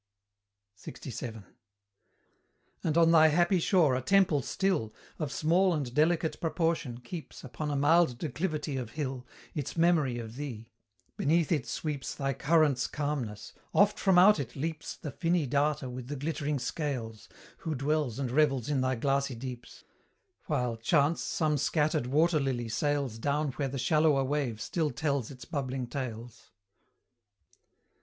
[0.83, 1.43] LXVII.
[2.83, 7.69] And on thy happy shore a temple still, Of small and delicate proportion, keeps, Upon
[7.69, 10.71] a mild declivity of hill, Its memory of thee;
[11.17, 16.07] beneath it sweeps Thy current's calmness; oft from out it leaps The finny darter with
[16.07, 19.83] the glittering scales, Who dwells and revels in thy glassy deeps;
[20.47, 25.45] While, chance, some scattered water lily sails Down where the shallower wave still tells its
[25.45, 26.49] bubbling tales.